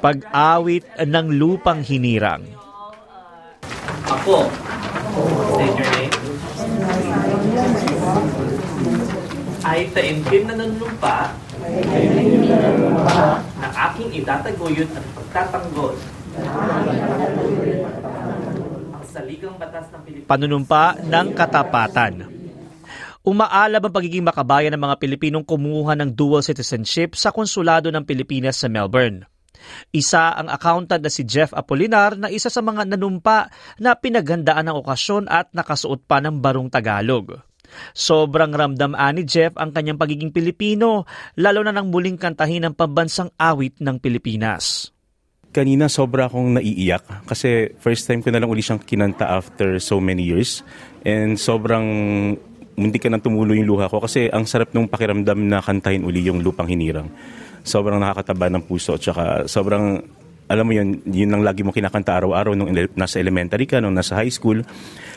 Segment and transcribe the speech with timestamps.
[0.00, 2.48] Pag-awit ng lupang hinirang.
[4.08, 4.48] Ako,
[5.54, 6.14] state your name.
[9.60, 11.36] Ay taimtim na ng lupa
[13.60, 15.94] na aking itataguyod at pagtatanggol.
[18.96, 20.28] Ang saligang batas ng Pilipinas.
[20.32, 22.14] Panunumpa ng katapatan.
[23.20, 28.56] Umaalab ang pagiging makabayan ng mga Pilipinong kumuha ng dual citizenship sa konsulado ng Pilipinas
[28.56, 29.28] sa Melbourne.
[29.90, 34.78] Isa ang accountant na si Jeff Apolinar na isa sa mga nanumpa na pinaghandaan ng
[34.84, 37.40] okasyon at nakasuot pa ng barong Tagalog.
[37.94, 41.06] Sobrang ramdam ni Jeff ang kanyang pagiging Pilipino,
[41.38, 44.90] lalo na nang muling kantahin ang pambansang awit ng Pilipinas.
[45.50, 49.98] Kanina sobra akong naiiyak kasi first time ko na lang uli siyang kinanta after so
[49.98, 50.62] many years.
[51.02, 51.86] And sobrang
[52.80, 56.24] hindi ka nang tumulo yung luha ko kasi ang sarap nung pakiramdam na kantahin uli
[56.24, 57.12] yung lupang hinirang.
[57.60, 60.00] Sobrang nakakataba ng puso at saka sobrang
[60.50, 64.18] alam mo yun, yun ang lagi mo kinakanta araw-araw nung nasa elementary ka, nung nasa
[64.18, 64.66] high school.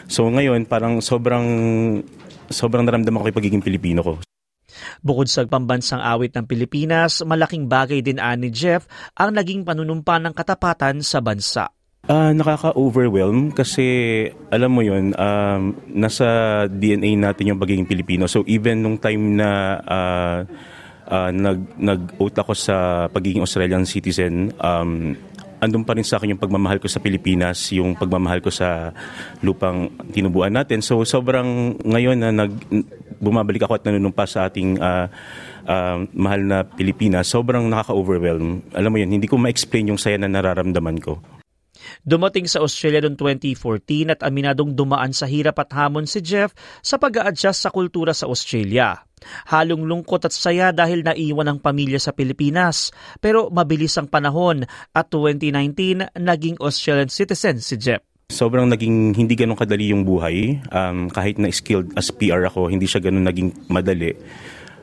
[0.05, 1.45] So ngayon, parang sobrang
[2.53, 4.13] sobrang naramdaman ko yung pagiging Pilipino ko.
[5.01, 8.85] Bukod sa pambansang awit ng Pilipinas, malaking bagay din ani Jeff
[9.17, 11.73] ang naging panunumpa ng katapatan sa bansa.
[12.03, 16.27] Uh, nakaka-overwhelm kasi alam mo yun, um, nasa
[16.67, 18.27] DNA natin yung pagiging Pilipino.
[18.27, 20.39] So even nung time na uh,
[21.07, 25.15] uh, nag, nag-oath ako sa pagiging Australian citizen, um,
[25.63, 28.91] andun pa rin sa akin yung pagmamahal ko sa Pilipinas, yung pagmamahal ko sa
[29.39, 30.83] lupang tinubuan natin.
[30.83, 32.51] So sobrang ngayon na nag,
[33.23, 35.07] bumabalik ako at nanunumpa sa ating uh,
[35.71, 38.75] uh, mahal na Pilipinas, sobrang nakaka-overwhelm.
[38.75, 41.23] Alam mo yun, hindi ko ma-explain yung saya na nararamdaman ko.
[42.01, 46.97] Dumating sa Australia noong 2014 at aminadong dumaan sa hirap at hamon si Jeff sa
[46.97, 48.97] pag adjust sa kultura sa Australia.
[49.47, 52.91] Halong lungkot at saya dahil naiwan ang pamilya sa Pilipinas.
[53.23, 58.03] Pero mabilis ang panahon at 2019 naging Australian citizen si Jeff.
[58.33, 60.63] Sobrang naging hindi ganun kadali yung buhay.
[60.71, 64.15] Um, kahit na skilled as PR ako, hindi siya ganun naging madali.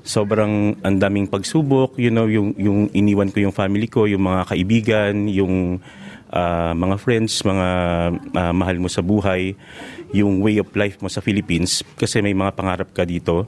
[0.00, 4.42] Sobrang ang daming pagsubok, you know, yung, yung iniwan ko yung family ko, yung mga
[4.48, 5.84] kaibigan, yung
[6.32, 7.68] uh, mga friends, mga
[8.14, 9.54] uh, mahal mo sa buhay,
[10.14, 13.46] yung way of life mo sa Philippines kasi may mga pangarap ka dito.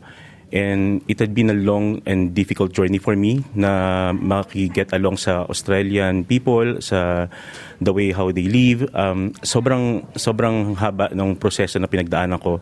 [0.52, 5.48] And it had been a long and difficult journey for me na maki-get along sa
[5.48, 7.32] Australian people, sa
[7.80, 8.84] the way how they live.
[8.92, 12.60] Um, sobrang, sobrang haba ng proseso na pinagdaanan ko.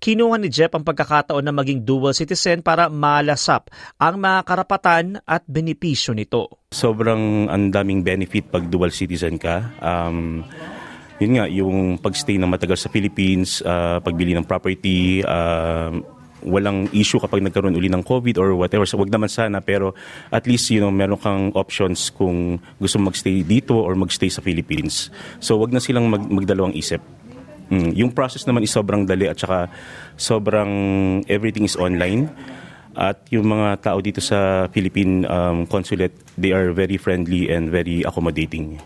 [0.00, 5.42] Kinuha ni Jeff ang pagkakataon na maging dual citizen para malasap ang mga karapatan at
[5.48, 6.62] benepisyo nito.
[6.72, 9.72] Sobrang ang daming benefit pag dual citizen ka.
[9.80, 10.44] Um,
[11.22, 15.94] yun nga, yung pagstay ng matagal sa Philippines, uh, pagbili ng property, uh,
[16.42, 18.82] walang issue kapag nagkaroon uli ng COVID or whatever.
[18.82, 19.94] So, wag naman sana, pero
[20.34, 25.08] at least, you know, meron kang options kung gusto magstay dito or magstay sa Philippines.
[25.38, 27.00] So, wag na silang mag, magdalawang isip.
[27.72, 29.72] Mm, yung process naman is sobrang dali at saka
[30.20, 30.68] sobrang
[31.24, 32.28] everything is online.
[32.92, 38.04] At yung mga tao dito sa Philippine um, consulate, they are very friendly and very
[38.04, 38.76] accommodating.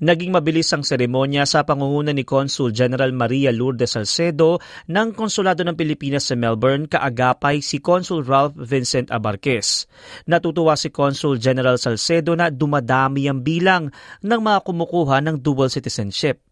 [0.00, 4.56] Naging mabilis ang seremonya sa pangunguna ni Consul General Maria Lourdes Salcedo
[4.88, 9.84] ng Konsulado ng Pilipinas sa Melbourne kaagapay si Consul Ralph Vincent Abarquez.
[10.24, 13.92] Natutuwa si Consul General Salcedo na dumadami ang bilang
[14.24, 16.49] ng mga kumukuha ng dual citizenship.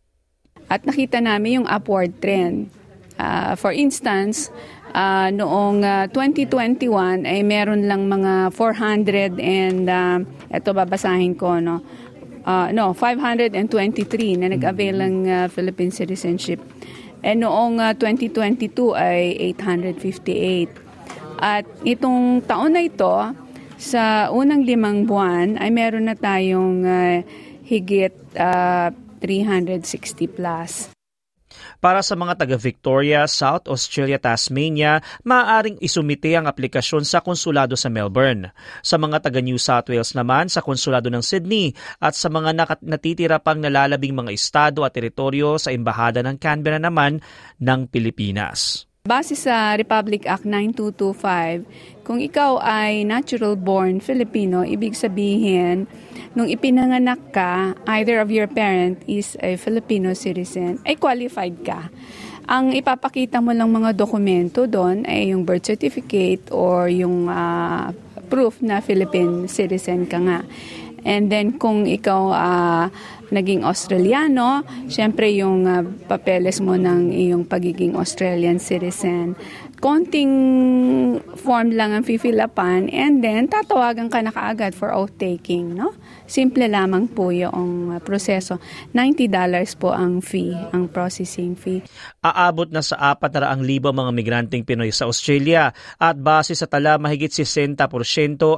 [0.69, 2.69] At nakita namin yung upward trend.
[3.19, 4.53] Uh, for instance,
[4.95, 10.23] uh, noong uh, 2021 ay meron lang mga 400 and uh,
[10.53, 11.83] ito babasahin ko no.
[12.49, 16.63] Uh, no, 523 na nag-avail ng uh, Philippine citizenship.
[17.21, 21.43] And noong uh, 2022 ay 858.
[21.43, 23.15] At itong taon na ito,
[23.79, 27.23] sa unang limang buwan ay meron na tayong uh,
[27.63, 30.95] higit uh, 360 plus.
[31.79, 38.53] Para sa mga taga-Victoria, South Australia, Tasmania, maaaring isumite ang aplikasyon sa konsulado sa Melbourne.
[38.85, 41.73] Sa mga taga-New South Wales naman, sa konsulado ng Sydney
[42.03, 47.23] at sa mga natitira pang nalalabing mga estado at teritoryo sa Embahada ng Canberra naman
[47.63, 48.88] ng Pilipinas.
[49.09, 51.65] Base sa Republic Act 9225,
[52.05, 55.89] kung ikaw ay natural born Filipino, ibig sabihin,
[56.37, 61.89] nung ipinanganak ka, either of your parent is a Filipino citizen, ay qualified ka.
[62.53, 67.89] Ang ipapakita mo lang mga dokumento doon ay yung birth certificate or yung uh,
[68.29, 70.45] proof na Philippine citizen ka nga.
[71.09, 72.85] And then kung ikaw uh,
[73.29, 79.37] naging Australiano, syempre yung uh, papeles mo ng iyong pagiging Australian citizen.
[79.79, 80.33] Konting
[81.39, 85.95] form lang ang fifilapan and then tatawagan ka na kaagad for oath taking, no?
[86.27, 88.59] Simple lamang po yung uh, proseso.
[88.93, 89.31] $90
[89.79, 91.81] po ang fee, ang processing fee.
[92.21, 97.81] Aabot na sa 400,000 mga migranteng Pinoy sa Australia at base sa tala mahigit 60%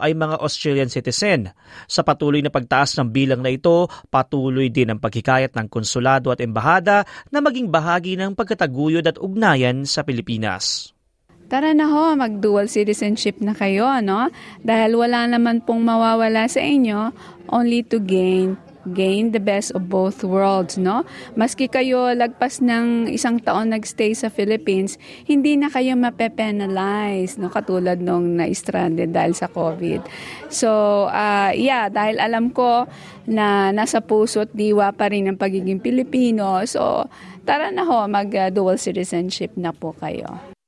[0.03, 1.53] ay mga Australian citizen.
[1.87, 6.45] Sa patuloy na pagtaas ng bilang na ito, patuloy din ang pagkikayat ng konsulado at
[6.45, 10.93] embahada na maging bahagi ng pagkataguyod at ugnayan sa Pilipinas.
[11.51, 14.31] Tara na ho, mag-dual citizenship na kayo, no?
[14.63, 17.11] Dahil wala naman pong mawawala sa inyo,
[17.51, 18.55] only to gain
[18.89, 21.05] gain the best of both worlds, no?
[21.37, 24.97] Maski kayo lagpas ng isang taon nagstay sa Philippines,
[25.29, 27.53] hindi na kayo mape-penalize, no?
[27.53, 30.05] Katulad nung na-stranded dahil sa COVID.
[30.49, 30.71] So,
[31.13, 32.89] uh, yeah, dahil alam ko
[33.29, 37.07] na nasa puso at diwa pa rin ang pagiging Pilipino, so
[37.45, 40.60] tara na ho, mag-dual uh, citizenship na po kayo.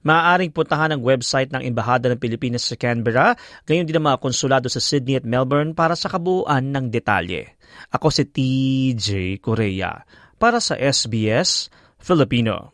[0.00, 3.36] Maaaring puntahan ang website ng Embahada ng Pilipinas sa Canberra,
[3.68, 7.60] gayon din ang mga konsulado sa Sydney at Melbourne para sa kabuuan ng detalye.
[7.92, 10.00] Ako si TJ Korea
[10.40, 11.68] para sa SBS
[12.00, 12.72] Filipino.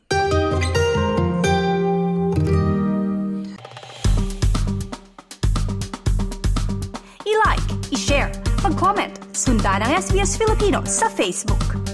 [7.26, 8.31] I-like, i-share,
[8.62, 11.85] mag-comment, sundan ang SBS Filipino sa Facebook.